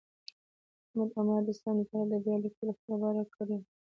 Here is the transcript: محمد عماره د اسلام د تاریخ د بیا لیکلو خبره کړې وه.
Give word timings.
محمد 0.95 1.13
عماره 1.19 1.43
د 1.45 1.47
اسلام 1.53 1.75
د 1.79 1.81
تاریخ 1.91 2.09
د 2.11 2.13
بیا 2.25 2.35
لیکلو 2.43 2.73
خبره 2.83 3.23
کړې 3.35 3.55
وه. 3.59 3.63